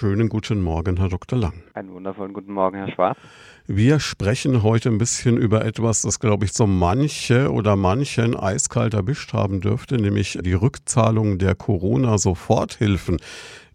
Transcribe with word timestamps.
schönen 0.00 0.30
guten 0.30 0.62
Morgen, 0.62 0.96
Herr 0.96 1.10
Dr. 1.10 1.38
Lang. 1.38 1.62
Einen 1.74 1.92
wundervollen 1.92 2.32
guten 2.32 2.54
Morgen, 2.54 2.78
Herr 2.78 2.90
Schwarz. 2.90 3.18
Wir 3.66 4.00
sprechen 4.00 4.62
heute 4.62 4.88
ein 4.88 4.96
bisschen 4.96 5.36
über 5.36 5.62
etwas, 5.66 6.00
das, 6.00 6.18
glaube 6.18 6.46
ich, 6.46 6.54
so 6.54 6.66
manche 6.66 7.52
oder 7.52 7.76
manchen 7.76 8.34
eiskalt 8.34 8.94
erwischt 8.94 9.34
haben 9.34 9.60
dürfte, 9.60 9.96
nämlich 9.98 10.38
die 10.40 10.54
Rückzahlung 10.54 11.36
der 11.36 11.54
Corona-Soforthilfen. 11.54 13.18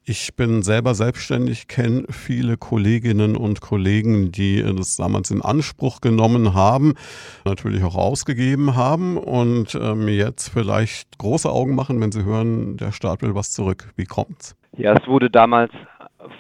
Ich 0.04 0.36
bin 0.36 0.64
selber 0.64 0.96
selbstständig, 0.96 1.68
kenne 1.68 2.06
viele 2.10 2.58
Kolleginnen 2.58 3.38
und 3.38 3.62
Kollegen, 3.62 4.32
die 4.32 4.64
das 4.64 4.96
damals 4.96 5.30
in 5.30 5.44
Anspruch 5.44 6.02
genommen 6.02 6.56
haben, 6.56 6.96
natürlich 7.44 7.84
auch 7.84 7.96
ausgegeben 7.96 8.76
haben 8.76 9.18
und 9.18 9.76
ähm, 9.80 10.08
jetzt 10.08 10.50
vielleicht 10.50 11.20
große 11.20 11.52
Augen 11.52 11.76
machen, 11.76 12.02
wenn 12.02 12.12
sie 12.12 12.24
hören, 12.24 12.78
der 12.78 12.92
Staat 12.92 13.22
will 13.22 13.36
was 13.36 13.52
zurück. 13.52 13.92
Wie 13.96 14.06
kommt's? 14.06 14.56
Ja, 14.78 14.94
es 14.94 15.08
wurde 15.08 15.30
damals 15.30 15.72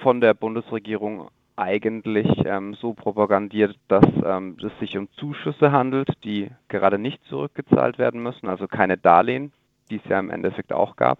von 0.01 0.21
der 0.21 0.33
Bundesregierung 0.33 1.29
eigentlich 1.55 2.27
ähm, 2.45 2.75
so 2.79 2.93
propagandiert, 2.93 3.77
dass 3.87 4.05
ähm, 4.25 4.57
es 4.61 4.77
sich 4.79 4.97
um 4.97 5.07
Zuschüsse 5.17 5.71
handelt, 5.71 6.09
die 6.23 6.49
gerade 6.67 6.99
nicht 6.99 7.23
zurückgezahlt 7.29 7.97
werden 7.97 8.21
müssen, 8.21 8.47
also 8.47 8.67
keine 8.67 8.97
Darlehen, 8.97 9.53
die 9.89 9.97
es 9.97 10.09
ja 10.09 10.19
im 10.19 10.29
Endeffekt 10.29 10.73
auch 10.73 10.95
gab. 10.95 11.19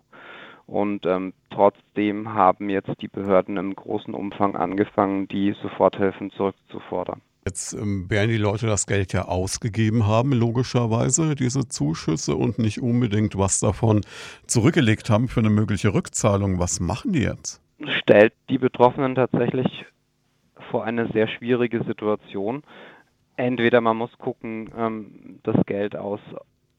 Und 0.68 1.06
ähm, 1.06 1.34
trotzdem 1.52 2.34
haben 2.34 2.70
jetzt 2.70 2.90
die 3.00 3.08
Behörden 3.08 3.58
im 3.58 3.76
großen 3.76 4.14
Umfang 4.14 4.56
angefangen, 4.56 5.28
die 5.28 5.56
Soforthilfen 5.62 6.32
zurückzufordern. 6.32 7.22
Jetzt 7.46 7.74
ähm, 7.74 8.10
werden 8.10 8.32
die 8.32 8.38
Leute 8.38 8.66
das 8.66 8.88
Geld 8.88 9.14
ja 9.14 9.26
ausgegeben 9.26 10.08
haben, 10.08 10.34
logischerweise, 10.34 11.36
diese 11.36 11.68
Zuschüsse 11.68 12.36
und 12.36 12.58
nicht 12.58 12.82
unbedingt 12.82 13.38
was 13.38 13.60
davon 13.60 14.02
zurückgelegt 14.48 15.12
haben 15.12 15.28
für 15.28 15.42
eine 15.42 15.52
mögliche 15.52 15.94
Rückzahlung. 15.94 16.58
Was 16.58 16.80
machen 16.80 17.14
die 17.14 17.22
jetzt? 17.22 17.62
Stellt 18.00 18.34
die 18.50 18.58
Betroffenen 18.58 19.16
tatsächlich 19.16 19.86
vor 20.72 20.86
eine 20.86 21.08
sehr 21.08 21.28
schwierige 21.28 21.84
Situation. 21.84 22.64
Entweder 23.36 23.82
man 23.82 23.98
muss 23.98 24.18
gucken, 24.18 24.72
ähm, 24.78 25.40
das 25.44 25.58
Geld 25.66 25.96
aus 25.96 26.22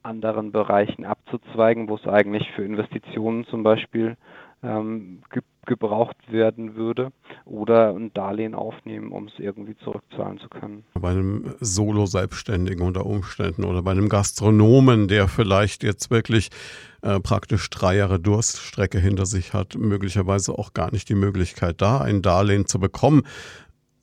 anderen 0.03 0.53
Bereichen 0.53 1.05
abzuzweigen, 1.05 1.89
wo 1.89 1.97
es 1.97 2.07
eigentlich 2.07 2.51
für 2.53 2.65
Investitionen 2.65 3.45
zum 3.45 3.63
Beispiel 3.63 4.17
ähm, 4.63 5.23
ge 5.31 5.43
gebraucht 5.67 6.17
werden 6.31 6.77
würde, 6.77 7.13
oder 7.45 7.95
ein 7.95 8.13
Darlehen 8.15 8.55
aufnehmen, 8.55 9.13
um 9.13 9.27
es 9.27 9.35
irgendwie 9.39 9.77
zurückzahlen 9.77 10.39
zu 10.39 10.49
können. 10.49 10.85
Bei 10.95 11.11
einem 11.11 11.55
Solo-Selbstständigen 11.61 12.85
unter 12.85 13.07
Umständen 13.07 13.65
oder 13.65 13.83
bei 13.83 13.93
einem 13.93 14.09
Gastronomen, 14.09 15.09
der 15.09 15.29
vielleicht 15.29 15.83
jetzt 15.83 16.11
wirklich 16.11 16.51
äh, 17.03 17.21
praktisch 17.21 17.69
drei 17.71 17.97
Jahre 17.97 18.19
Durststrecke 18.19 18.99
hinter 18.99 19.27
sich 19.27 19.53
hat, 19.53 19.77
möglicherweise 19.77 20.59
auch 20.59 20.73
gar 20.73 20.93
nicht 20.93 21.09
die 21.09 21.15
Möglichkeit 21.15 21.81
da, 21.81 22.01
ein 22.01 22.23
Darlehen 22.23 22.67
zu 22.67 22.81
bekommen 22.81 23.23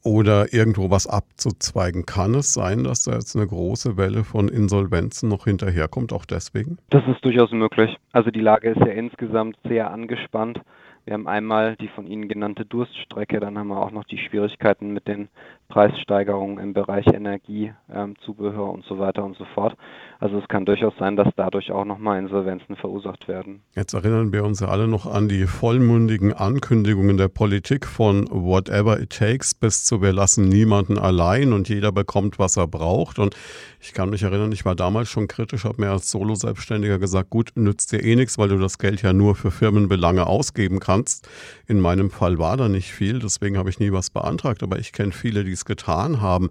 oder 0.03 0.53
irgendwo 0.53 0.89
was 0.89 1.08
abzuzweigen. 1.08 2.06
Kann 2.06 2.36
es 2.36 2.53
sein, 2.53 2.84
dass 2.84 3.03
da 3.03 3.14
jetzt 3.14 3.36
eine 3.36 3.47
große 3.47 3.97
Welle 3.97 4.23
von 4.23 4.50
Insolvenzen 4.50 5.30
noch 5.30 5.45
hinterherkommt, 5.45 6.14
auch 6.14 6.25
deswegen? 6.25 6.78
Das 6.89 7.03
ist 7.08 7.23
durchaus 7.23 7.52
möglich. 7.52 7.95
Also 8.11 8.30
die 8.30 8.41
Lage 8.41 8.69
ist 8.72 8.80
ja 8.80 8.91
insgesamt 8.94 9.58
sehr 9.67 9.91
angespannt. 9.91 10.59
Wir 11.06 11.14
haben 11.14 11.28
einmal 11.28 11.76
die 11.76 11.90
von 11.90 12.08
Ihnen 12.08 12.30
genannte 12.30 12.66
Durststrecke, 12.66 13.40
dann 13.40 13.58
haben 13.58 13.68
wir 13.68 13.82
auch 13.82 13.92
noch 13.92 14.06
die 14.06 14.18
Schwierigkeiten 14.18 14.94
mit 14.94 15.08
den 15.08 15.28
Preissteigerungen 15.74 16.60
im 16.60 16.74
Bereich 16.74 17.08
Energie, 17.08 17.74
ähm, 17.92 18.14
Zubehör 18.24 18.72
und 18.72 18.86
so 18.86 19.00
weiter 19.00 19.24
und 19.24 19.36
so 19.38 19.46
fort. 19.56 19.76
Also 20.20 20.38
es 20.38 20.48
kann 20.48 20.66
durchaus 20.66 20.94
sein, 21.00 21.16
dass 21.16 21.28
dadurch 21.36 21.72
auch 21.72 21.84
nochmal 21.84 22.20
Insolvenzen 22.20 22.76
verursacht 22.76 23.28
werden. 23.28 23.64
Jetzt 23.76 23.96
erinnern 23.96 24.32
wir 24.32 24.44
uns 24.44 24.60
ja 24.60 24.68
alle 24.68 24.88
noch 24.88 25.08
an 25.12 25.28
die 25.28 25.48
vollmundigen 25.48 26.32
Ankündigungen 26.32 27.18
der 27.18 27.28
Politik 27.28 27.88
von 27.88 28.28
Whatever 28.30 29.00
it 29.00 29.18
takes 29.18 29.56
bis 29.56 29.84
zu 29.84 30.04
wir 30.04 30.14
lassen 30.14 30.48
niemanden 30.48 31.00
allein 31.00 31.54
und 31.54 31.68
jeder 31.70 31.92
bekommt, 31.92 32.38
was 32.38 32.56
er 32.56 32.68
braucht. 32.68 33.18
Und 33.18 33.36
ich 33.82 33.94
kann 33.94 34.12
mich 34.12 34.22
erinnern, 34.22 34.52
ich 34.52 34.66
war 34.66 34.76
damals 34.76 35.10
schon 35.10 35.28
kritisch, 35.28 35.66
habe 35.66 35.81
mir 35.81 35.90
als 35.90 36.12
Solo-Selbstständiger 36.12 37.00
gesagt, 37.00 37.31
gut, 37.31 37.52
nützt 37.56 37.92
dir 37.92 38.03
eh 38.03 38.16
nichts, 38.16 38.38
weil 38.38 38.50
du 38.50 38.59
das 38.59 38.78
Geld 38.78 39.02
ja 39.02 39.12
nur 39.12 39.36
für 39.36 39.50
Firmenbelange 39.50 40.28
ausgeben 40.28 40.80
kannst. 40.80 41.28
In 41.66 41.80
meinem 41.80 42.12
Fall 42.12 42.38
war 42.38 42.58
da 42.58 42.70
nicht 42.70 42.94
viel, 42.94 43.18
deswegen 43.18 43.58
habe 43.58 43.72
ich 43.72 43.80
nie 43.80 43.92
was 43.92 44.12
beantragt, 44.12 44.62
aber 44.62 44.78
ich 44.78 44.94
kenne 44.94 45.12
viele, 45.12 45.44
die 45.44 45.52
es 45.52 45.62
getan 45.66 46.22
haben. 46.22 46.50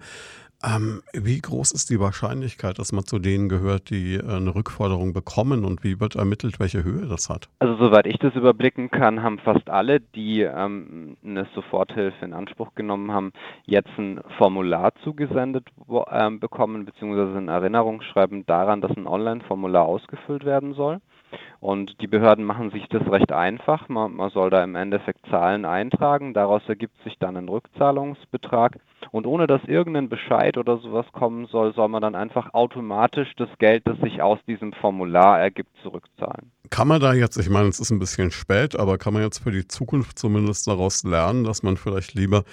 Ähm, 0.65 1.03
wie 1.13 1.41
groß 1.41 1.73
ist 1.73 1.91
die 1.91 1.99
Wahrscheinlichkeit, 1.99 2.79
dass 2.79 2.93
man 2.93 3.05
zu 3.05 3.19
denen 3.19 3.49
gehört, 3.49 3.91
die 3.91 4.15
äh, 4.15 4.23
eine 4.23 4.55
Rückforderung 4.55 5.13
bekommen 5.13 5.65
und 5.65 5.83
wie 5.83 5.99
wird 5.99 6.15
ermittelt, 6.15 6.61
welche 6.61 6.85
Höhe 6.85 7.07
das 7.07 7.29
hat? 7.29 7.49
Also 7.59 7.77
soweit 7.77 8.07
ich 8.07 8.19
das 8.19 8.35
überblicken 8.37 8.89
kann, 8.91 9.25
haben 9.25 9.41
fast 9.41 9.69
alle, 9.69 9.99
die 9.99 10.43
ähm, 10.43 11.17
eine 11.25 11.49
Soforthilfe 11.55 12.25
in 12.25 12.33
Anspruch 12.33 12.77
genommen 12.77 13.11
haben, 13.11 13.33
jetzt 13.65 13.91
ein 13.99 14.21
Formular 14.39 14.93
zugesendet 15.03 15.67
ähm, 16.13 16.39
bekommen, 16.39 16.85
beziehungsweise 16.85 17.39
ein 17.39 17.49
Erinnerungsschreiben 17.49 18.47
daran, 18.47 18.81
dass 18.81 18.97
ein 18.97 19.09
Online-Formular 19.09 19.85
ausgefüllt 19.85 20.45
werden 20.45 20.75
soll. 20.75 21.01
Und 21.61 22.01
die 22.01 22.07
Behörden 22.07 22.45
machen 22.45 22.71
sich 22.71 22.87
das 22.89 23.03
recht 23.11 23.33
einfach. 23.33 23.89
Man, 23.89 24.15
man, 24.15 24.31
soll 24.31 24.51
da 24.51 24.65
im 24.65 24.75
Endeffekt 24.75 25.21
Zahlen 25.31 25.65
eintragen. 25.65 26.35
Daraus 26.35 26.63
ergibt 26.67 27.03
sich 27.05 27.17
dann 27.19 27.37
ein 27.37 27.49
Rückzahlungsbetrag. 27.49 28.79
Und 29.11 29.27
ohne 29.27 29.47
dass 29.47 29.63
irgendein 29.65 30.09
Bescheid 30.09 30.57
oder 30.57 30.79
sowas 30.79 31.07
kommen 31.13 31.47
soll, 31.47 31.75
soll 31.75 31.89
man 31.89 32.03
dann 32.03 32.15
einfach 32.15 32.55
automatisch 32.55 33.33
das 33.37 33.49
Geld, 33.59 33.87
das 33.87 33.99
sich 33.99 34.23
aus 34.23 34.39
diesem 34.47 34.73
Formular 34.73 35.41
ergibt, 35.41 35.71
zurückzahlen. 35.83 36.51
Kann 36.71 36.89
man 36.89 37.01
da 37.01 37.13
jetzt, 37.13 37.37
ich 37.37 37.51
meine, 37.51 37.69
es 37.69 37.81
ist 37.81 37.91
ein 37.91 37.99
bisschen 37.99 38.31
spät, 38.31 38.79
aber 38.79 38.99
kann 38.99 39.13
man 39.13 39.23
jetzt 39.23 39.39
für 39.39 39.51
die 39.51 39.69
Zukunft 39.69 40.19
zumindest 40.19 40.67
daraus 40.67 41.05
lernen, 41.05 41.45
dass 41.45 41.63
man 41.63 41.77
vielleicht 41.77 42.15
lieber 42.15 42.45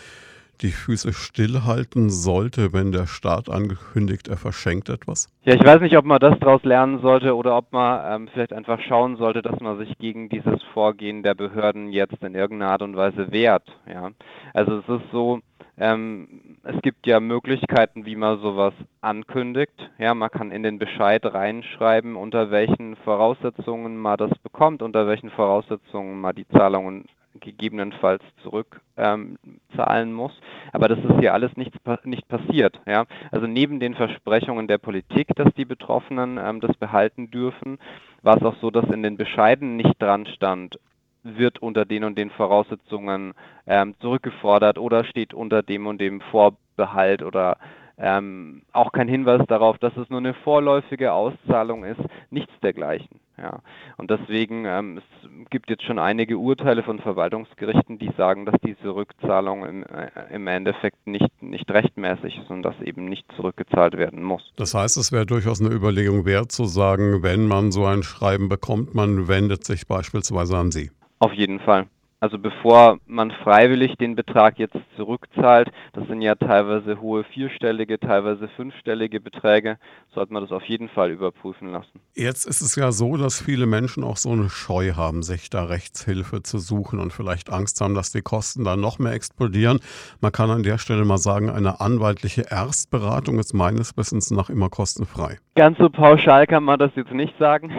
die 0.62 0.72
Füße 0.72 1.14
stillhalten 1.14 2.10
sollte, 2.10 2.74
wenn 2.74 2.92
der 2.92 3.08
Staat 3.08 3.50
angekündigt, 3.50 4.28
er 4.28 4.38
verschenkt 4.38 4.90
etwas? 4.90 5.28
Ja, 5.44 5.54
ich 5.56 5.64
weiß 5.64 5.82
nicht, 5.82 5.98
ob 5.98 6.06
man 6.06 6.20
das 6.20 6.38
daraus 6.40 6.64
lernen 6.64 7.00
sollte 7.02 7.36
oder 7.36 7.56
ob 7.56 7.72
man 7.72 8.24
ähm, 8.24 8.30
vielleicht 8.34 8.54
einfach 8.54 8.80
schauen 8.82 9.18
sollte, 9.18 9.42
dass 9.42 9.60
man 9.60 9.78
sich 9.78 9.98
gegen 9.98 10.30
dieses 10.30 10.62
Vorgehen 10.74 11.24
der 11.24 11.36
Behörden 11.36 11.92
jetzt 11.92 12.22
in 12.22 12.36
irgendeiner 12.36 12.72
Art 12.72 12.82
und 12.82 12.96
Weise 12.96 13.32
wehrt. 13.32 13.68
Ja, 13.88 14.10
also 14.54 14.80
es 14.80 14.90
ist 14.90 15.12
so, 15.12 15.40
ähm, 15.78 16.58
es 16.64 16.82
gibt 16.82 17.08
ja 17.08 17.20
Möglichkeiten, 17.20 18.06
wie 18.06 18.18
man 18.18 18.42
sowas 18.42 18.74
ankündigt. 19.02 19.90
Ja, 19.98 20.14
man 20.14 20.30
kann 20.30 20.52
in 20.52 20.64
den 20.64 20.78
Bescheid 20.78 21.26
reinschreiben, 21.26 22.18
unter 22.18 22.52
welchen 22.52 22.98
Voraussetzungen 22.98 23.98
man 23.98 24.18
das 24.18 24.38
bekommt, 24.40 24.82
unter 24.82 25.08
welchen 25.08 25.30
Voraussetzungen 25.30 26.20
man 26.20 26.36
die 26.36 26.48
Zahlungen 26.50 27.06
gegebenenfalls 27.40 28.24
zurückzahlen 28.44 29.38
ähm, 29.78 30.14
muss. 30.14 30.32
Aber 30.74 30.88
das 30.88 31.00
ist 31.00 31.20
hier 31.20 31.34
alles 31.34 31.56
nicht, 31.58 31.74
nicht 32.06 32.28
passiert. 32.28 32.80
Ja? 32.86 33.06
Also 33.32 33.48
neben 33.48 33.80
den 33.80 33.96
Versprechungen 33.96 34.68
der 34.68 34.78
Politik, 34.78 35.28
dass 35.36 35.54
die 35.56 35.66
Betroffenen 35.66 36.40
ähm, 36.42 36.60
das 36.60 36.76
behalten 36.78 37.32
dürfen, 37.32 37.80
war 38.22 38.38
es 38.38 38.44
auch 38.44 38.56
so, 38.62 38.72
dass 38.72 38.90
in 38.90 39.04
den 39.04 39.18
Bescheiden 39.18 39.76
nicht 39.76 40.02
dran 40.02 40.26
stand, 40.26 40.80
wird 41.24 41.60
unter 41.62 41.86
den 41.86 42.04
und 42.04 42.18
den 42.18 42.30
Voraussetzungen 42.32 43.34
ähm, 43.68 43.96
zurückgefordert 44.00 44.78
oder 44.78 45.04
steht 45.04 45.34
unter 45.34 45.64
dem 45.64 45.88
und 45.88 46.00
dem 46.00 46.22
Vorbehalt 46.22 47.24
oder 47.24 47.58
ähm, 47.98 48.62
auch 48.72 48.94
kein 48.94 49.10
Hinweis 49.10 49.42
darauf, 49.48 49.78
dass 49.78 49.96
es 49.98 50.10
nur 50.10 50.20
eine 50.20 50.34
vorläufige 50.34 51.12
Auszahlung 51.12 51.84
ist, 51.84 52.00
nichts 52.30 52.54
dergleichen. 52.62 53.20
Ja. 53.42 53.62
Und 53.98 54.12
deswegen, 54.12 54.66
ähm, 54.66 54.98
es 54.98 55.50
gibt 55.50 55.70
jetzt 55.70 55.84
schon 55.84 56.00
einige 56.00 56.38
Urteile 56.38 56.84
von 56.84 57.00
Verwaltungsgerichten, 57.00 57.98
die 57.98 58.12
sagen, 58.18 58.46
dass 58.46 58.56
diese 58.66 58.94
Rückzahlung 58.94 59.66
im, 59.66 59.84
äh, 59.84 60.10
im 60.32 60.48
Endeffekt 60.48 61.08
nicht, 61.08 61.42
nicht 61.42 61.70
rechtmäßig 61.72 62.40
ist 62.40 62.50
und 62.50 62.64
dass 62.64 62.80
eben 62.82 63.06
nicht 63.06 63.26
zurückgezahlt 63.36 63.98
werden 63.98 64.24
muss. 64.24 64.52
Das 64.58 64.74
heißt, 64.74 64.98
es 64.98 65.12
wäre 65.12 65.26
durchaus 65.26 65.62
eine 65.62 65.74
Überlegung 65.74 66.26
wert 66.26 66.52
zu 66.52 66.66
sagen, 66.66 67.24
wenn 67.24 67.48
man 67.48 67.72
so 67.72 67.86
ein 67.86 68.04
Schreiben 68.04 68.50
bekommt, 68.50 68.94
man 68.94 69.28
wendet 69.28 69.64
sich 69.64 69.88
beispielsweise 69.88 70.58
an 70.58 70.72
Sie. 70.72 70.92
Auf 71.20 71.34
jeden 71.34 71.60
Fall. 71.60 71.88
Also 72.22 72.38
bevor 72.38 73.00
man 73.08 73.32
freiwillig 73.32 73.96
den 73.96 74.16
Betrag 74.16 74.60
jetzt 74.60 74.76
zurückzahlt, 74.98 75.72
das 75.94 76.06
sind 76.08 76.22
ja 76.22 76.36
teilweise 76.36 77.00
hohe 77.00 77.24
vierstellige, 77.24 77.98
teilweise 77.98 78.50
fünfstellige 78.50 79.22
Beträge, 79.22 79.78
sollte 80.14 80.34
man 80.34 80.44
das 80.44 80.52
auf 80.52 80.64
jeden 80.66 80.90
Fall 80.90 81.12
überprüfen 81.12 81.72
lassen. 81.72 82.02
Jetzt 82.16 82.46
ist 82.46 82.60
es 82.60 82.76
ja 82.76 82.92
so, 82.92 83.16
dass 83.16 83.42
viele 83.42 83.66
Menschen 83.68 84.04
auch 84.04 84.18
so 84.18 84.32
eine 84.32 84.50
Scheu 84.50 84.96
haben, 84.96 85.24
sich 85.24 85.50
da 85.50 85.64
Rechtshilfe 85.64 86.44
zu 86.44 86.60
suchen 86.60 87.00
und 87.00 87.14
vielleicht 87.14 87.50
Angst 87.54 87.80
haben, 87.80 87.96
dass 87.96 88.12
die 88.12 88.22
Kosten 88.22 88.66
dann 88.66 88.82
noch 88.82 89.00
mehr 89.00 89.14
explodieren. 89.14 89.80
Man 90.20 90.34
kann 90.34 90.50
an 90.50 90.64
der 90.64 90.78
Stelle 90.78 91.06
mal 91.06 91.20
sagen, 91.20 91.50
eine 91.50 91.80
anwaltliche 91.80 92.48
Erstberatung 92.50 93.40
ist 93.40 93.54
meines 93.54 93.96
Wissens 93.96 94.30
nach 94.30 94.50
immer 94.50 94.68
kostenfrei. 94.68 95.38
Ganz 95.56 95.78
so 95.78 95.90
pauschal 95.90 96.48
kann 96.48 96.66
man 96.66 96.80
das 96.80 96.92
jetzt 96.96 97.14
nicht 97.14 97.38
sagen, 97.40 97.72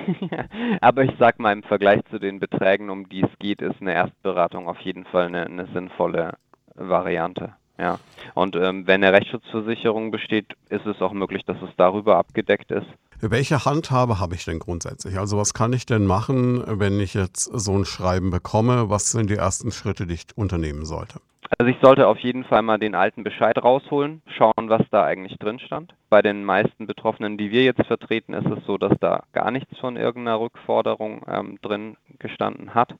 aber 0.80 1.04
ich 1.04 1.12
sage 1.18 1.42
mal 1.42 1.52
im 1.52 1.62
Vergleich 1.62 2.00
zu 2.10 2.18
den 2.18 2.40
Beträgen, 2.40 2.88
um 2.88 3.06
die 3.08 3.22
es 3.22 3.38
geht, 3.38 3.60
ist 3.60 3.80
eine 3.82 3.92
Erstberatung 3.92 4.29
Rechtsberatung 4.30 4.68
auf 4.68 4.80
jeden 4.80 5.04
Fall 5.04 5.26
eine, 5.26 5.46
eine 5.46 5.66
sinnvolle 5.72 6.34
Variante. 6.74 7.54
Ja. 7.78 7.98
Und 8.34 8.56
ähm, 8.56 8.86
wenn 8.86 9.02
eine 9.02 9.12
Rechtsschutzversicherung 9.12 10.10
besteht, 10.10 10.54
ist 10.68 10.86
es 10.86 11.00
auch 11.00 11.12
möglich, 11.12 11.44
dass 11.46 11.56
es 11.62 11.70
darüber 11.76 12.16
abgedeckt 12.16 12.70
ist. 12.70 12.86
Welche 13.22 13.64
Handhabe 13.64 14.20
habe 14.20 14.34
ich 14.34 14.44
denn 14.44 14.58
grundsätzlich? 14.58 15.18
Also 15.18 15.38
was 15.38 15.54
kann 15.54 15.72
ich 15.72 15.86
denn 15.86 16.06
machen, 16.06 16.62
wenn 16.66 17.00
ich 17.00 17.14
jetzt 17.14 17.44
so 17.44 17.72
ein 17.72 17.84
Schreiben 17.84 18.30
bekomme? 18.30 18.90
Was 18.90 19.12
sind 19.12 19.30
die 19.30 19.36
ersten 19.36 19.72
Schritte, 19.72 20.06
die 20.06 20.14
ich 20.14 20.26
unternehmen 20.36 20.84
sollte? 20.84 21.20
Also 21.58 21.70
ich 21.70 21.78
sollte 21.82 22.06
auf 22.06 22.18
jeden 22.18 22.44
Fall 22.44 22.62
mal 22.62 22.78
den 22.78 22.94
alten 22.94 23.24
Bescheid 23.24 23.60
rausholen, 23.62 24.22
schauen, 24.36 24.68
was 24.68 24.82
da 24.90 25.04
eigentlich 25.04 25.36
drin 25.38 25.58
stand. 25.58 25.92
Bei 26.08 26.22
den 26.22 26.44
meisten 26.44 26.86
Betroffenen, 26.86 27.38
die 27.38 27.50
wir 27.50 27.64
jetzt 27.64 27.84
vertreten, 27.86 28.34
ist 28.34 28.46
es 28.46 28.64
so, 28.66 28.78
dass 28.78 28.92
da 29.00 29.24
gar 29.32 29.50
nichts 29.50 29.76
von 29.78 29.96
irgendeiner 29.96 30.38
Rückforderung 30.38 31.22
ähm, 31.26 31.58
drin 31.60 31.96
gestanden 32.18 32.74
hat. 32.74 32.94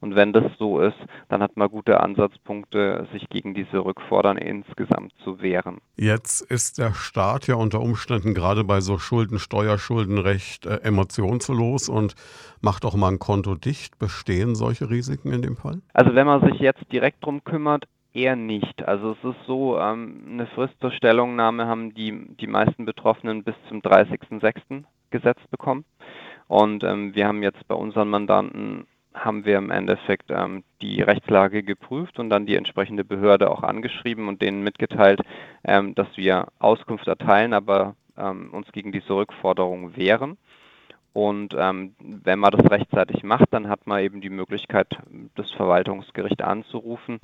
Und 0.00 0.14
wenn 0.14 0.32
das 0.32 0.44
so 0.58 0.80
ist, 0.80 0.96
dann 1.28 1.42
hat 1.42 1.56
man 1.56 1.68
gute 1.68 2.00
Ansatzpunkte, 2.00 3.06
sich 3.12 3.28
gegen 3.28 3.54
diese 3.54 3.84
Rückfordern 3.84 4.36
insgesamt 4.36 5.12
zu 5.24 5.40
wehren. 5.40 5.80
Jetzt 5.96 6.42
ist 6.42 6.78
der 6.78 6.92
Staat 6.92 7.46
ja 7.46 7.54
unter 7.54 7.80
Umständen 7.80 8.34
gerade 8.34 8.64
bei 8.64 8.80
so 8.80 8.98
Schulden, 8.98 9.38
Steuerschulden 9.38 10.18
recht 10.18 10.66
äh, 10.66 10.76
emotionslos 10.82 11.88
und 11.88 12.14
macht 12.60 12.84
auch 12.84 12.94
mal 12.94 13.12
ein 13.12 13.18
Konto 13.18 13.54
dicht. 13.54 13.98
Bestehen 13.98 14.54
solche 14.54 14.90
Risiken 14.90 15.32
in 15.32 15.42
dem 15.42 15.56
Fall? 15.56 15.80
Also 15.94 16.14
wenn 16.14 16.26
man 16.26 16.44
sich 16.44 16.60
jetzt 16.60 16.84
direkt 16.92 17.24
drum 17.24 17.42
kümmert, 17.44 17.84
eher 18.16 18.36
nicht. 18.36 18.82
Also 18.86 19.12
es 19.12 19.30
ist 19.30 19.46
so, 19.46 19.78
ähm, 19.78 20.22
eine 20.28 20.46
Frist 20.48 20.74
zur 20.80 20.90
Stellungnahme 20.90 21.66
haben 21.66 21.94
die, 21.94 22.26
die 22.40 22.46
meisten 22.46 22.84
Betroffenen 22.84 23.44
bis 23.44 23.54
zum 23.68 23.80
30.06. 23.80 24.84
gesetzt 25.10 25.50
bekommen. 25.50 25.84
Und 26.48 26.82
ähm, 26.84 27.14
wir 27.14 27.26
haben 27.26 27.42
jetzt 27.42 27.66
bei 27.68 27.74
unseren 27.74 28.08
Mandanten 28.08 28.86
haben 29.16 29.44
wir 29.44 29.58
im 29.58 29.70
Endeffekt 29.70 30.30
ähm, 30.30 30.62
die 30.82 31.02
Rechtslage 31.02 31.62
geprüft 31.62 32.18
und 32.18 32.30
dann 32.30 32.46
die 32.46 32.54
entsprechende 32.54 33.04
Behörde 33.04 33.50
auch 33.50 33.62
angeschrieben 33.62 34.28
und 34.28 34.42
denen 34.42 34.62
mitgeteilt, 34.62 35.20
ähm, 35.64 35.94
dass 35.94 36.08
wir 36.16 36.48
Auskunft 36.58 37.08
erteilen, 37.08 37.52
aber 37.52 37.96
ähm, 38.16 38.50
uns 38.52 38.70
gegen 38.72 38.92
diese 38.92 39.14
Rückforderung 39.14 39.96
wehren. 39.96 40.36
Und 41.12 41.54
ähm, 41.58 41.94
wenn 41.98 42.38
man 42.38 42.50
das 42.50 42.70
rechtzeitig 42.70 43.22
macht, 43.22 43.46
dann 43.50 43.68
hat 43.68 43.86
man 43.86 44.02
eben 44.02 44.20
die 44.20 44.28
Möglichkeit, 44.28 44.98
das 45.34 45.50
Verwaltungsgericht 45.52 46.42
anzurufen. 46.42 47.20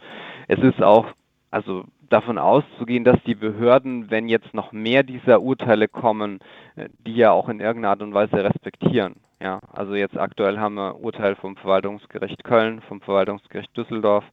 Es 0.48 0.58
ist 0.60 0.82
auch 0.82 1.08
also 1.50 1.84
davon 2.08 2.38
auszugehen, 2.38 3.04
dass 3.04 3.22
die 3.24 3.34
Behörden, 3.34 4.10
wenn 4.10 4.28
jetzt 4.28 4.54
noch 4.54 4.72
mehr 4.72 5.02
dieser 5.02 5.42
Urteile 5.42 5.88
kommen, 5.88 6.40
äh, 6.76 6.88
die 7.06 7.16
ja 7.16 7.32
auch 7.32 7.48
in 7.48 7.60
irgendeiner 7.60 7.90
Art 7.90 8.02
und 8.02 8.14
Weise 8.14 8.42
respektieren. 8.42 9.16
Ja, 9.42 9.58
also 9.72 9.96
jetzt 9.96 10.16
aktuell 10.16 10.60
haben 10.60 10.76
wir 10.76 11.00
Urteil 11.00 11.34
vom 11.34 11.56
Verwaltungsgericht 11.56 12.44
Köln, 12.44 12.80
vom 12.82 13.00
Verwaltungsgericht 13.00 13.76
Düsseldorf. 13.76 14.24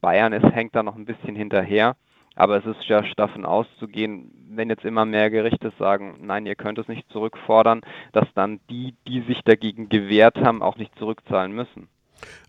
Bayern 0.00 0.32
es 0.32 0.54
hängt 0.54 0.76
da 0.76 0.84
noch 0.84 0.94
ein 0.94 1.04
bisschen 1.04 1.34
hinterher. 1.34 1.96
Aber 2.36 2.56
es 2.56 2.64
ist 2.64 2.84
ja 2.84 3.02
davon 3.16 3.44
auszugehen, 3.44 4.30
wenn 4.50 4.70
jetzt 4.70 4.84
immer 4.84 5.04
mehr 5.04 5.30
Gerichte 5.30 5.72
sagen, 5.78 6.16
nein, 6.20 6.46
ihr 6.46 6.54
könnt 6.54 6.78
es 6.78 6.88
nicht 6.88 7.08
zurückfordern, 7.10 7.82
dass 8.12 8.26
dann 8.34 8.60
die, 8.70 8.94
die 9.06 9.22
sich 9.22 9.42
dagegen 9.44 9.88
gewehrt 9.88 10.38
haben, 10.38 10.62
auch 10.62 10.76
nicht 10.76 10.96
zurückzahlen 10.96 11.52
müssen. 11.52 11.88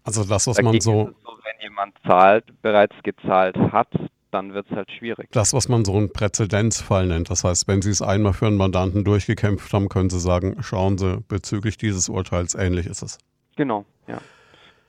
Also 0.03 0.23
das, 0.23 0.47
was 0.47 0.55
dagegen 0.55 0.71
man 0.71 0.81
so, 0.81 1.09
so, 1.25 1.31
wenn 1.43 1.61
jemand 1.61 1.95
zahlt, 2.05 2.45
bereits 2.61 2.95
gezahlt 3.03 3.57
hat, 3.57 3.89
dann 4.33 4.53
wird 4.53 4.67
es 4.69 4.75
halt 4.75 4.91
schwierig. 4.91 5.29
Das, 5.31 5.53
was 5.53 5.69
man 5.69 5.85
so 5.85 5.95
einen 5.95 6.11
Präzedenzfall 6.11 7.07
nennt. 7.07 7.29
Das 7.29 7.43
heißt, 7.43 7.67
wenn 7.67 7.81
Sie 7.81 7.91
es 7.91 8.01
einmal 8.01 8.33
für 8.33 8.47
einen 8.47 8.57
Mandanten 8.57 9.03
durchgekämpft 9.03 9.71
haben, 9.73 9.89
können 9.89 10.09
Sie 10.09 10.19
sagen, 10.19 10.57
schauen 10.61 10.97
Sie, 10.97 11.23
bezüglich 11.27 11.77
dieses 11.77 12.09
Urteils 12.09 12.55
ähnlich 12.55 12.87
ist 12.87 13.01
es. 13.01 13.17
Genau, 13.55 13.85
ja. 14.07 14.17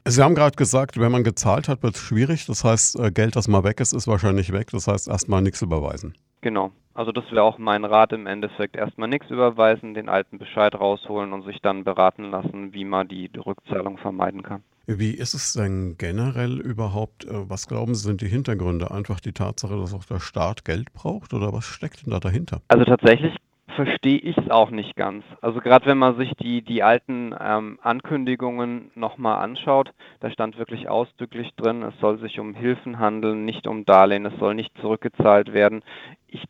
Sie 0.07 0.23
haben 0.23 0.35
gerade 0.35 0.57
gesagt, 0.57 1.01
wenn 1.01 1.11
man 1.11 1.25
gezahlt 1.25 1.69
hat, 1.69 1.83
wird 1.83 1.95
es 1.95 2.01
schwierig. 2.01 2.45
Das 2.47 2.63
heißt, 2.63 2.99
äh, 3.01 3.11
Geld, 3.11 3.37
das 3.37 3.49
mal 3.49 3.65
weg 3.65 3.81
ist, 3.81 3.95
ist 3.95 4.07
wahrscheinlich 4.07 4.53
weg. 4.53 4.71
Das 4.71 4.87
heißt, 4.87 5.09
erstmal 5.09 5.41
nichts 5.41 5.63
überweisen. 5.63 6.15
Genau. 6.43 6.73
Also 6.93 7.11
das 7.11 7.25
wäre 7.33 7.43
auch 7.43 7.57
mein 7.57 7.87
Rat 7.87 8.13
im 8.13 8.27
Endeffekt. 8.27 8.77
Erstmal 8.77 9.09
nichts 9.09 9.31
überweisen, 9.31 9.95
den 9.95 10.11
alten 10.11 10.39
Bescheid 10.39 10.75
rausholen 10.75 11.33
und 11.33 11.47
sich 11.47 11.61
dann 11.63 11.85
beraten 11.85 12.25
lassen, 12.25 12.75
wie 12.75 12.85
man 12.85 13.09
die 13.09 13.31
Rückzahlung 13.35 13.97
vermeiden 13.97 14.43
kann. 14.43 14.63
Wie 14.87 15.13
ist 15.13 15.35
es 15.35 15.55
denn 15.55 15.97
generell 15.97 16.61
überhaupt? 16.61 17.25
Äh, 17.25 17.49
was 17.49 17.69
glauben 17.69 17.95
Sie 17.95 18.03
sind 18.03 18.21
die 18.21 18.29
Hintergründe? 18.29 18.91
Einfach 18.91 19.21
die 19.21 19.33
Tatsache, 19.33 19.77
dass 19.77 19.95
auch 19.95 20.05
der 20.05 20.21
Staat 20.21 20.65
Geld 20.65 20.93
braucht 20.93 21.33
oder 21.33 21.53
was 21.53 21.65
steckt 21.65 22.05
denn 22.05 22.13
da 22.13 22.21
dahinter? 22.21 22.61
Also 22.69 22.85
tatsächlich 22.85 23.35
verstehe 23.75 24.19
ich 24.19 24.37
es 24.37 24.51
auch 24.51 24.71
nicht 24.71 24.95
ganz. 24.95 25.25
Also 25.41 25.61
gerade 25.61 25.87
wenn 25.87 25.99
man 25.99 26.17
sich 26.17 26.33
die, 26.37 26.63
die 26.63 26.83
alten 26.83 27.35
ähm, 27.41 27.79
Ankündigungen 27.83 28.91
nochmal 28.95 29.43
anschaut, 29.43 29.91
da 30.21 30.31
stand 30.31 30.59
wirklich 30.59 30.89
ausdrücklich 30.89 31.51
drin, 31.57 31.83
es 31.83 31.99
soll 32.01 32.19
sich 32.19 32.39
um 32.39 32.55
Hilfen 32.55 32.99
handeln, 32.99 33.45
nicht 33.45 33.67
um 33.67 33.85
Darlehen, 33.85 34.27
es 34.27 34.39
soll 34.39 34.55
nicht 34.55 34.77
zurückgezahlt 34.81 35.53
werden. 35.53 35.83
Ich 36.29 36.45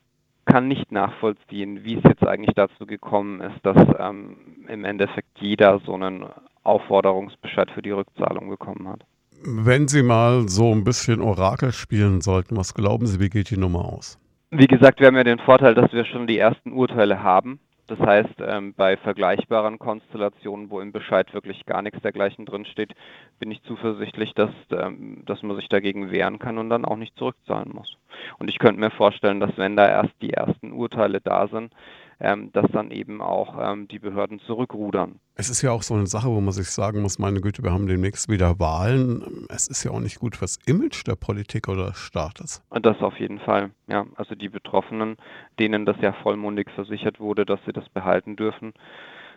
kann 0.44 0.68
nicht 0.68 0.92
nachvollziehen, 0.92 1.84
wie 1.84 1.96
es 1.96 2.04
jetzt 2.04 2.26
eigentlich 2.26 2.54
dazu 2.54 2.84
gekommen 2.84 3.40
ist, 3.40 3.64
dass 3.64 3.78
ähm, 3.98 4.36
im 4.68 4.84
Endeffekt 4.84 5.38
jeder 5.38 5.80
so 5.86 5.94
einen 5.94 6.26
Aufforderungsbescheid 6.64 7.70
für 7.70 7.82
die 7.82 7.90
Rückzahlung 7.90 8.48
bekommen 8.48 8.88
hat. 8.88 9.02
Wenn 9.46 9.88
Sie 9.88 10.02
mal 10.02 10.48
so 10.48 10.72
ein 10.72 10.84
bisschen 10.84 11.20
Orakel 11.20 11.72
spielen 11.72 12.20
sollten, 12.20 12.56
was 12.56 12.74
glauben 12.74 13.06
Sie, 13.06 13.20
wie 13.20 13.28
geht 13.28 13.50
die 13.50 13.58
Nummer 13.58 13.84
aus? 13.84 14.18
Wie 14.50 14.66
gesagt, 14.66 15.00
wir 15.00 15.08
haben 15.08 15.16
ja 15.16 15.24
den 15.24 15.40
Vorteil, 15.40 15.74
dass 15.74 15.92
wir 15.92 16.04
schon 16.04 16.26
die 16.26 16.38
ersten 16.38 16.72
Urteile 16.72 17.22
haben. 17.22 17.60
Das 17.86 17.98
heißt, 17.98 18.36
ähm, 18.40 18.72
bei 18.74 18.96
vergleichbaren 18.96 19.78
Konstellationen, 19.78 20.70
wo 20.70 20.80
im 20.80 20.92
Bescheid 20.92 21.34
wirklich 21.34 21.66
gar 21.66 21.82
nichts 21.82 22.00
dergleichen 22.00 22.46
drinsteht, 22.46 22.94
bin 23.38 23.50
ich 23.50 23.62
zuversichtlich, 23.64 24.32
dass, 24.32 24.50
ähm, 24.70 25.22
dass 25.26 25.42
man 25.42 25.56
sich 25.56 25.68
dagegen 25.68 26.10
wehren 26.10 26.38
kann 26.38 26.56
und 26.56 26.70
dann 26.70 26.86
auch 26.86 26.96
nicht 26.96 27.18
zurückzahlen 27.18 27.72
muss. 27.74 27.98
Und 28.38 28.48
ich 28.48 28.58
könnte 28.58 28.80
mir 28.80 28.90
vorstellen, 28.90 29.40
dass 29.40 29.58
wenn 29.58 29.76
da 29.76 29.86
erst 29.86 30.14
die 30.22 30.32
ersten 30.32 30.72
Urteile 30.72 31.20
da 31.20 31.46
sind, 31.48 31.74
ähm, 32.24 32.50
dass 32.52 32.64
dann 32.72 32.90
eben 32.90 33.20
auch 33.20 33.58
ähm, 33.60 33.86
die 33.86 33.98
Behörden 33.98 34.40
zurückrudern. 34.40 35.20
Es 35.34 35.50
ist 35.50 35.60
ja 35.60 35.72
auch 35.72 35.82
so 35.82 35.92
eine 35.92 36.06
Sache, 36.06 36.28
wo 36.28 36.40
man 36.40 36.52
sich 36.52 36.70
sagen 36.70 37.02
muss, 37.02 37.18
meine 37.18 37.42
Güte, 37.42 37.62
wir 37.62 37.70
haben 37.70 37.86
demnächst 37.86 38.30
wieder 38.30 38.58
Wahlen. 38.58 39.46
Es 39.50 39.66
ist 39.66 39.84
ja 39.84 39.90
auch 39.90 40.00
nicht 40.00 40.20
gut 40.20 40.34
fürs 40.34 40.58
Image 40.64 41.06
der 41.06 41.16
Politik 41.16 41.68
oder 41.68 41.88
des 41.88 41.98
Staates. 41.98 42.62
Und 42.70 42.86
das 42.86 42.98
auf 43.02 43.18
jeden 43.20 43.40
Fall, 43.40 43.72
ja. 43.88 44.06
Also 44.14 44.34
die 44.34 44.48
Betroffenen, 44.48 45.16
denen 45.58 45.84
das 45.84 45.96
ja 46.00 46.14
vollmundig 46.22 46.70
versichert 46.70 47.20
wurde, 47.20 47.44
dass 47.44 47.60
sie 47.66 47.72
das 47.74 47.86
behalten 47.90 48.36
dürfen, 48.36 48.72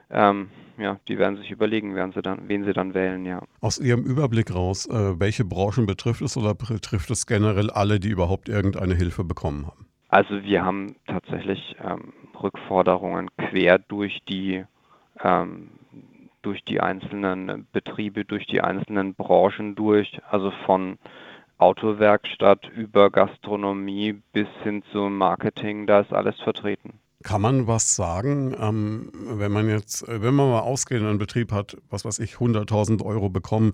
ähm, 0.10 0.50
ja, 0.78 0.98
die 1.10 1.18
werden 1.18 1.36
sich 1.36 1.52
überlegen, 1.52 1.94
wen 1.94 2.14
sie 2.14 2.22
dann, 2.22 2.48
wen 2.48 2.64
sie 2.64 2.72
dann 2.72 2.94
wählen, 2.94 3.26
ja. 3.26 3.42
Aus 3.60 3.80
Ihrem 3.80 4.06
Überblick 4.06 4.56
raus, 4.56 4.86
äh, 4.86 5.20
welche 5.20 5.44
Branchen 5.44 5.86
betrifft 5.86 6.22
es 6.22 6.38
oder 6.38 6.56
betrifft 6.56 7.12
es 7.12 7.26
generell 7.26 7.70
alle, 7.70 8.00
die 8.00 8.10
überhaupt 8.10 8.48
irgendeine 8.48 8.96
Hilfe 8.96 9.26
bekommen 9.26 9.68
haben? 9.68 9.87
Also 10.10 10.44
wir 10.44 10.64
haben 10.64 10.96
tatsächlich 11.06 11.76
ähm, 11.84 12.14
Rückforderungen 12.42 13.30
quer 13.38 13.78
durch 13.80 14.22
die 14.28 14.64
ähm, 15.22 15.70
durch 16.42 16.64
die 16.64 16.80
einzelnen 16.80 17.68
Betriebe, 17.74 18.24
durch 18.24 18.46
die 18.46 18.62
einzelnen 18.62 19.16
Branchen 19.16 19.76
durch, 19.76 20.20
also 20.30 20.52
von 20.66 20.98
Autowerkstatt 21.58 22.70
über 22.70 23.10
Gastronomie 23.10 24.22
bis 24.32 24.48
hin 24.64 24.84
zum 24.92 25.18
Marketing, 25.18 25.88
da 25.88 26.02
ist 26.02 26.14
alles 26.14 26.40
vertreten. 26.40 27.00
Kann 27.24 27.42
man 27.42 27.68
was 27.68 27.96
sagen, 27.96 28.56
ähm, 28.60 29.12
wenn 29.14 29.52
man 29.52 29.68
jetzt, 29.68 30.06
wenn 30.08 30.36
man 30.36 30.52
mal 30.52 30.60
ausgehend 30.60 31.06
einen 31.06 31.18
Betrieb 31.18 31.52
hat, 31.52 31.76
was 31.90 32.06
weiß 32.06 32.20
ich, 32.20 32.36
100.000 32.36 33.04
Euro 33.04 33.30
bekommen, 33.30 33.74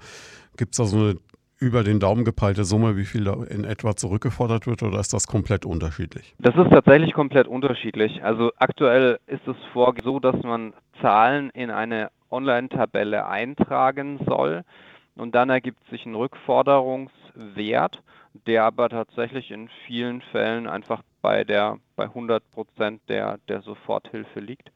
gibt 0.56 0.74
es 0.74 0.78
da 0.78 0.86
so 0.86 0.98
eine 0.98 1.16
über 1.64 1.84
den 1.84 2.00
Daumen 2.00 2.26
gepeilte 2.26 2.66
Summe, 2.66 2.98
wie 2.98 3.06
viel 3.06 3.24
da 3.24 3.42
in 3.50 3.64
etwa 3.64 3.96
zurückgefordert 3.96 4.68
wird 4.68 4.84
oder 4.84 5.00
ist 5.00 5.14
das 5.14 5.28
komplett 5.28 5.66
unterschiedlich? 5.66 6.36
Das 6.38 6.56
ist 6.56 6.70
tatsächlich 6.70 7.14
komplett 7.14 7.48
unterschiedlich. 7.48 8.22
Also 8.24 8.52
aktuell 8.58 9.20
ist 9.28 9.48
es 9.48 9.56
vorgesehen 9.72 10.04
so, 10.04 10.20
dass 10.20 10.44
man 10.44 10.74
Zahlen 11.02 11.50
in 11.52 11.72
eine 11.72 12.10
Online-Tabelle 12.30 13.26
eintragen 13.26 14.20
soll 14.26 14.64
und 15.16 15.34
dann 15.34 15.50
ergibt 15.50 15.80
sich 15.90 16.06
ein 16.06 16.16
Rückforderungswert, 16.16 18.02
der 18.48 18.66
aber 18.66 18.90
tatsächlich 18.90 19.50
in 19.52 19.70
vielen 19.88 20.22
Fällen 20.22 20.68
einfach 20.68 21.02
bei 21.22 21.46
der 21.46 21.78
bei 21.96 22.06
100 22.06 22.44
Prozent 22.52 23.02
der 23.08 23.38
der 23.48 23.62
Soforthilfe 23.62 24.42
liegt. 24.42 24.72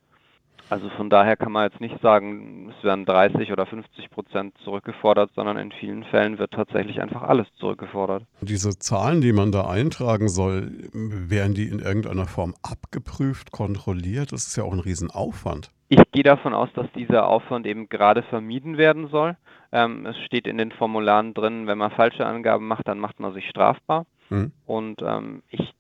Also 0.70 0.90
von 0.90 1.10
daher 1.10 1.38
kann 1.38 1.52
man 1.52 1.70
jetzt 1.70 1.80
nicht 1.80 2.00
sagen, 2.02 2.74
es 2.78 2.84
werden 2.84 3.06
30 3.06 3.52
oder 3.52 3.66
50 3.66 4.10
Prozent 4.10 4.54
zurückgefordert, 4.64 5.32
sondern 5.36 5.58
in 5.58 5.72
vielen 5.72 6.04
Fällen 6.06 6.40
wird 6.40 6.52
tatsächlich 6.52 7.02
einfach 7.02 7.22
alles 7.22 7.48
zurückgefordert. 7.60 8.24
Diese 8.42 8.78
Zahlen, 8.78 9.22
die 9.22 9.32
man 9.32 9.52
da 9.52 9.68
eintragen 9.68 10.28
soll, 10.28 10.90
werden 10.94 11.54
die 11.54 11.68
in 11.68 11.80
irgendeiner 11.80 12.26
Form 12.26 12.54
abgeprüft, 12.64 13.52
kontrolliert? 13.52 14.32
Das 14.32 14.48
ist 14.48 14.58
ja 14.58 14.64
auch 14.64 14.74
ein 14.74 14.80
Riesenaufwand. 14.80 15.72
Ich 15.90 16.02
gehe 16.12 16.24
davon 16.24 16.54
aus, 16.54 16.70
dass 16.74 16.92
dieser 16.94 17.28
Aufwand 17.28 17.66
eben 17.66 17.88
gerade 17.88 18.22
vermieden 18.24 18.78
werden 18.78 19.08
soll. 19.08 19.38
Ähm, 19.72 20.06
es 20.06 20.18
steht 20.26 20.48
in 20.48 20.58
den 20.58 20.72
Formularen 20.72 21.34
drin, 21.34 21.68
wenn 21.68 21.78
man 21.78 21.92
falsche 21.92 22.26
Angaben 22.26 22.68
macht, 22.68 22.88
dann 22.88 23.00
macht 23.00 23.20
man 23.20 23.34
sich 23.34 23.48
strafbar. 23.50 24.06
Mhm. 24.30 24.52
Und 24.66 25.02
ähm, 25.02 25.44
ich 25.50 25.74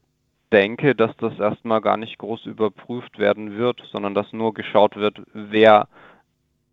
denke, 0.51 0.95
dass 0.95 1.15
das 1.17 1.37
erstmal 1.39 1.81
gar 1.81 1.97
nicht 1.97 2.17
groß 2.17 2.45
überprüft 2.45 3.19
werden 3.19 3.57
wird, 3.57 3.81
sondern 3.91 4.13
dass 4.13 4.31
nur 4.33 4.53
geschaut 4.53 4.95
wird, 4.95 5.21
wer 5.33 5.87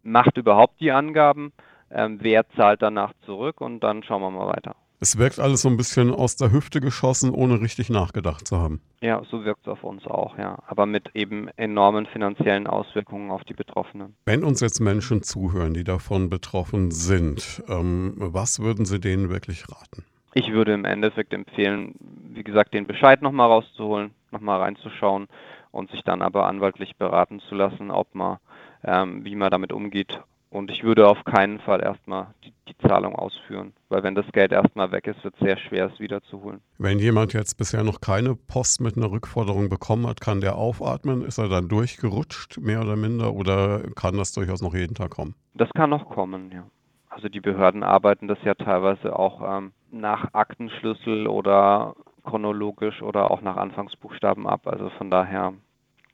macht 0.02 0.36
überhaupt 0.36 0.80
die 0.80 0.92
Angaben, 0.92 1.52
ähm, 1.90 2.18
wer 2.20 2.48
zahlt 2.50 2.82
danach 2.82 3.12
zurück 3.24 3.60
und 3.60 3.80
dann 3.80 4.02
schauen 4.02 4.22
wir 4.22 4.30
mal 4.30 4.48
weiter. 4.48 4.76
Es 5.00 5.18
wirkt 5.18 5.38
alles 5.38 5.62
so 5.62 5.68
ein 5.68 5.76
bisschen 5.76 6.14
aus 6.14 6.36
der 6.36 6.50
Hüfte 6.50 6.80
geschossen, 6.80 7.30
ohne 7.30 7.60
richtig 7.60 7.90
nachgedacht 7.90 8.46
zu 8.48 8.58
haben. 8.58 8.80
Ja, 9.02 9.22
so 9.30 9.44
wirkt 9.44 9.62
es 9.62 9.68
auf 9.68 9.84
uns 9.84 10.06
auch, 10.06 10.38
ja. 10.38 10.58
Aber 10.66 10.86
mit 10.86 11.10
eben 11.14 11.48
enormen 11.56 12.06
finanziellen 12.06 12.66
Auswirkungen 12.66 13.30
auf 13.30 13.44
die 13.44 13.52
Betroffenen. 13.52 14.14
Wenn 14.24 14.44
uns 14.44 14.60
jetzt 14.60 14.80
Menschen 14.80 15.22
zuhören, 15.22 15.74
die 15.74 15.84
davon 15.84 16.30
betroffen 16.30 16.90
sind, 16.90 17.62
ähm, 17.68 18.14
was 18.16 18.60
würden 18.60 18.86
Sie 18.86 18.98
denen 18.98 19.28
wirklich 19.28 19.68
raten? 19.68 20.04
Ich 20.32 20.50
würde 20.50 20.72
im 20.72 20.84
Endeffekt 20.84 21.32
empfehlen, 21.32 21.94
wie 22.34 22.44
gesagt, 22.44 22.74
den 22.74 22.86
Bescheid 22.86 23.22
nochmal 23.22 23.48
rauszuholen, 23.48 24.12
nochmal 24.30 24.60
reinzuschauen 24.60 25.28
und 25.70 25.90
sich 25.90 26.02
dann 26.02 26.22
aber 26.22 26.46
anwaltlich 26.46 26.96
beraten 26.96 27.40
zu 27.40 27.54
lassen, 27.54 27.90
ob 27.90 28.14
man, 28.14 28.38
ähm, 28.84 29.24
wie 29.24 29.36
man 29.36 29.50
damit 29.50 29.72
umgeht. 29.72 30.20
Und 30.50 30.70
ich 30.70 30.84
würde 30.84 31.08
auf 31.08 31.24
keinen 31.24 31.58
Fall 31.58 31.82
erstmal 31.82 32.28
die, 32.44 32.52
die 32.68 32.78
Zahlung 32.86 33.16
ausführen, 33.16 33.72
weil 33.88 34.04
wenn 34.04 34.14
das 34.14 34.26
Geld 34.30 34.52
erstmal 34.52 34.92
weg 34.92 35.08
ist, 35.08 35.24
wird 35.24 35.34
es 35.34 35.40
sehr 35.40 35.56
schwer, 35.56 35.90
es 35.92 35.98
wiederzuholen. 35.98 36.60
Wenn 36.78 37.00
jemand 37.00 37.32
jetzt 37.32 37.58
bisher 37.58 37.82
noch 37.82 38.00
keine 38.00 38.36
Post 38.36 38.80
mit 38.80 38.96
einer 38.96 39.10
Rückforderung 39.10 39.68
bekommen 39.68 40.06
hat, 40.06 40.20
kann 40.20 40.40
der 40.40 40.54
aufatmen? 40.54 41.22
Ist 41.22 41.38
er 41.38 41.48
dann 41.48 41.68
durchgerutscht, 41.68 42.58
mehr 42.60 42.82
oder 42.82 42.94
minder, 42.94 43.34
oder 43.34 43.80
kann 43.96 44.16
das 44.16 44.32
durchaus 44.32 44.62
noch 44.62 44.74
jeden 44.74 44.94
Tag 44.94 45.10
kommen? 45.10 45.34
Das 45.54 45.70
kann 45.74 45.90
noch 45.90 46.08
kommen, 46.08 46.52
ja. 46.52 46.62
Also 47.08 47.28
die 47.28 47.40
Behörden 47.40 47.82
arbeiten 47.82 48.28
das 48.28 48.38
ja 48.44 48.54
teilweise 48.54 49.16
auch 49.16 49.40
ähm, 49.58 49.72
nach 49.90 50.34
Aktenschlüssel 50.34 51.26
oder 51.26 51.94
chronologisch 52.24 53.02
oder 53.02 53.30
auch 53.30 53.42
nach 53.42 53.56
Anfangsbuchstaben 53.56 54.46
ab. 54.46 54.66
Also 54.66 54.90
von 54.90 55.10
daher 55.10 55.54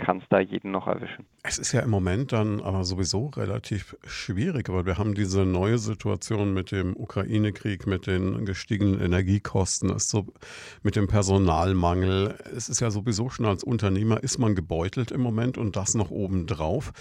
kann 0.01 0.19
es 0.19 0.25
da 0.31 0.41
jeden 0.41 0.71
noch 0.71 0.87
erwischen. 0.87 1.27
Es 1.43 1.59
ist 1.59 1.73
ja 1.73 1.81
im 1.81 1.91
Moment 1.91 2.33
dann 2.33 2.61
aber 2.61 2.85
sowieso 2.85 3.27
relativ 3.29 3.97
schwierig, 4.07 4.69
weil 4.69 4.87
wir 4.87 4.99
haben 4.99 5.15
diese 5.15 5.45
neue 5.45 5.79
Situation 5.79 6.53
mit 6.53 6.73
dem 6.73 6.97
Ukraine-Krieg, 6.97 7.87
mit 7.87 8.07
den 8.07 8.45
gestiegenen 8.45 9.01
Energiekosten, 9.01 9.97
so, 9.99 10.27
mit 10.83 10.97
dem 10.97 11.07
Personalmangel. 11.07 12.35
Es 12.57 12.69
ist 12.69 12.81
ja 12.81 12.91
sowieso 12.91 13.29
schon 13.31 13.47
als 13.47 13.63
Unternehmer 13.63 14.23
ist 14.23 14.39
man 14.39 14.55
gebeutelt 14.55 15.11
im 15.11 15.21
Moment 15.21 15.59
und 15.59 15.77
das 15.77 15.95
noch 15.95 16.11
obendrauf. 16.11 16.93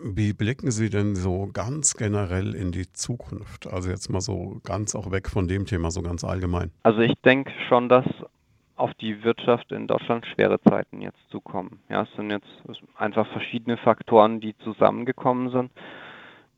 Wie 0.00 0.32
blicken 0.32 0.70
Sie 0.70 0.90
denn 0.90 1.16
so 1.16 1.48
ganz 1.52 1.94
generell 1.94 2.54
in 2.54 2.72
die 2.72 2.92
Zukunft? 2.92 3.66
Also 3.66 3.90
jetzt 3.90 4.08
mal 4.10 4.20
so 4.20 4.60
ganz 4.64 4.94
auch 4.94 5.10
weg 5.10 5.28
von 5.28 5.48
dem 5.48 5.66
Thema, 5.66 5.90
so 5.90 6.02
ganz 6.02 6.22
allgemein. 6.24 6.70
Also 6.82 7.00
ich 7.00 7.14
denke 7.24 7.50
schon, 7.68 7.88
dass 7.88 8.06
auf 8.76 8.94
die 8.94 9.24
Wirtschaft 9.24 9.72
in 9.72 9.88
Deutschland 9.88 10.24
schwere 10.26 10.60
Zeiten 10.60 11.00
jetzt 11.00 11.18
zukommen. 11.30 11.80
Ja, 11.88 12.02
es 12.02 12.08
sind 12.16 12.30
jetzt 12.30 12.46
einfach 12.96 13.26
verschiedene 13.32 13.76
Faktoren, 13.76 14.40
die 14.40 14.56
zusammengekommen 14.58 15.50
sind. 15.50 15.72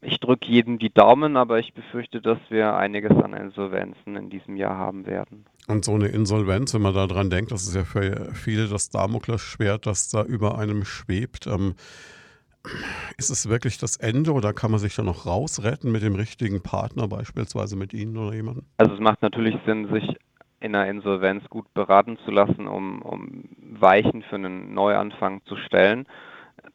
Ich 0.03 0.19
drücke 0.19 0.47
jedem 0.47 0.79
die 0.79 0.93
Daumen, 0.93 1.37
aber 1.37 1.59
ich 1.59 1.75
befürchte, 1.75 2.23
dass 2.23 2.39
wir 2.49 2.75
einiges 2.75 3.13
an 3.23 3.35
Insolvenzen 3.35 4.17
in 4.17 4.31
diesem 4.31 4.57
Jahr 4.57 4.77
haben 4.77 5.07
werden. 5.07 5.45
Und 5.69 5.85
so 5.85 5.95
eine 5.95 6.09
Insolvenz, 6.09 6.73
wenn 6.73 6.83
man 6.83 6.95
daran 6.95 7.29
denkt, 7.29 7.53
das 7.53 7.63
ist 7.63 7.75
ja 7.75 7.85
für 7.85 8.33
viele 8.33 8.67
das 8.67 8.89
Damoklesschwert, 8.91 9.87
das 9.87 10.09
da 10.09 10.23
über 10.23 10.59
einem 10.59 10.85
schwebt. 10.85 11.47
Ähm, 11.47 11.75
ist 13.17 13.31
es 13.31 13.49
wirklich 13.49 13.79
das 13.79 13.97
Ende 13.97 14.33
oder 14.33 14.53
kann 14.53 14.71
man 14.71 14.81
sich 14.81 14.95
da 14.95 15.03
noch 15.03 15.27
rausretten 15.27 15.91
mit 15.91 16.03
dem 16.03 16.15
richtigen 16.15 16.63
Partner, 16.63 17.09
beispielsweise 17.09 17.77
mit 17.77 17.93
Ihnen 17.93 18.17
oder 18.17 18.35
jemandem? 18.35 18.65
Also 18.79 18.95
es 18.95 19.01
macht 19.01 19.23
natürlich 19.23 19.57
Sinn, 19.67 19.89
sich 19.93 20.17
in 20.61 20.75
einer 20.75 20.91
Insolvenz 20.91 21.49
gut 21.49 21.73
beraten 21.73 22.19
zu 22.25 22.31
lassen, 22.31 22.67
um, 22.67 23.03
um 23.03 23.45
Weichen 23.59 24.23
für 24.23 24.37
einen 24.37 24.75
Neuanfang 24.75 25.41
zu 25.47 25.57
stellen 25.57 26.07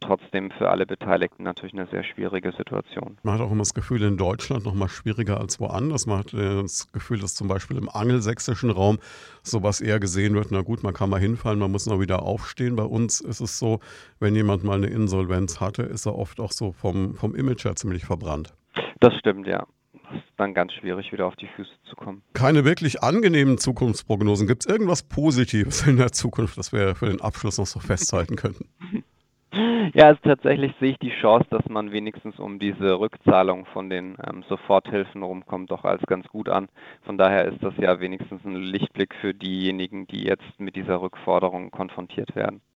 trotzdem 0.05 0.51
für 0.51 0.69
alle 0.69 0.85
Beteiligten 0.85 1.43
natürlich 1.43 1.73
eine 1.73 1.87
sehr 1.87 2.03
schwierige 2.03 2.51
Situation. 2.51 3.17
Man 3.23 3.35
hat 3.35 3.41
auch 3.41 3.51
immer 3.51 3.59
das 3.59 3.73
Gefühl, 3.73 4.03
in 4.03 4.17
Deutschland 4.17 4.65
noch 4.65 4.73
mal 4.73 4.89
schwieriger 4.89 5.39
als 5.39 5.59
woanders. 5.59 6.05
Man 6.05 6.19
hat 6.19 6.33
das 6.33 6.91
Gefühl, 6.91 7.19
dass 7.19 7.35
zum 7.35 7.47
Beispiel 7.47 7.77
im 7.77 7.89
angelsächsischen 7.89 8.69
Raum 8.69 8.99
sowas 9.43 9.81
eher 9.81 9.99
gesehen 9.99 10.35
wird, 10.35 10.47
na 10.51 10.61
gut, 10.61 10.83
man 10.83 10.93
kann 10.93 11.09
mal 11.09 11.19
hinfallen, 11.19 11.59
man 11.59 11.71
muss 11.71 11.85
noch 11.85 11.99
wieder 11.99 12.23
aufstehen. 12.23 12.75
Bei 12.75 12.83
uns 12.83 13.21
ist 13.21 13.41
es 13.41 13.59
so, 13.59 13.79
wenn 14.19 14.35
jemand 14.35 14.63
mal 14.63 14.77
eine 14.77 14.87
Insolvenz 14.87 15.59
hatte, 15.59 15.83
ist 15.83 16.05
er 16.05 16.15
oft 16.15 16.39
auch 16.39 16.51
so 16.51 16.71
vom, 16.71 17.15
vom 17.15 17.35
Image 17.35 17.65
her 17.65 17.75
ziemlich 17.75 18.05
verbrannt. 18.05 18.53
Das 18.99 19.13
stimmt, 19.15 19.47
ja. 19.47 19.65
Ist 20.13 20.23
dann 20.37 20.53
ganz 20.53 20.73
schwierig, 20.73 21.11
wieder 21.11 21.25
auf 21.25 21.35
die 21.35 21.47
Füße 21.55 21.71
zu 21.89 21.95
kommen. 21.95 22.21
Keine 22.33 22.63
wirklich 22.63 23.01
angenehmen 23.01 23.57
Zukunftsprognosen. 23.57 24.47
Gibt 24.47 24.65
es 24.65 24.71
irgendwas 24.71 25.03
Positives 25.03 25.87
in 25.87 25.97
der 25.97 26.11
Zukunft, 26.11 26.57
das 26.57 26.71
wir 26.71 26.95
für 26.95 27.07
den 27.07 27.21
Abschluss 27.21 27.57
noch 27.57 27.65
so 27.65 27.79
festhalten 27.79 28.35
könnten? 28.35 28.69
Ja, 29.93 30.05
also 30.07 30.19
tatsächlich 30.23 30.73
sehe 30.79 30.91
ich 30.91 30.99
die 30.99 31.11
Chance, 31.21 31.47
dass 31.49 31.65
man 31.69 31.91
wenigstens 31.91 32.39
um 32.39 32.59
diese 32.59 32.99
Rückzahlung 32.99 33.65
von 33.67 33.89
den 33.89 34.17
ähm, 34.25 34.43
Soforthilfen 34.49 35.23
rumkommt, 35.23 35.71
doch 35.71 35.83
als 35.83 36.01
ganz 36.07 36.27
gut 36.27 36.49
an. 36.49 36.69
Von 37.03 37.17
daher 37.17 37.45
ist 37.45 37.61
das 37.63 37.73
ja 37.77 37.99
wenigstens 37.99 38.43
ein 38.45 38.55
Lichtblick 38.55 39.13
für 39.15 39.33
diejenigen, 39.33 40.07
die 40.07 40.23
jetzt 40.23 40.59
mit 40.59 40.75
dieser 40.75 41.01
Rückforderung 41.01 41.71
konfrontiert 41.71 42.35
werden. 42.35 42.61